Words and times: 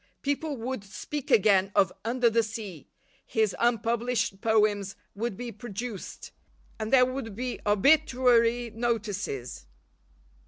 People 0.23 0.57
would 0.57 0.83
speak 0.83 1.29
again 1.29 1.71
of 1.75 1.93
Under 2.03 2.27
the 2.27 2.41
Sea, 2.41 2.87
his 3.23 3.55
unpublished 3.59 4.41
poems 4.41 4.95
would 5.13 5.37
be 5.37 5.51
produced, 5.51 6.31
and 6.79 6.91
there 6.91 7.05
would 7.05 7.35
be 7.35 7.59
obituary 7.67 8.71
notices. 8.71 9.67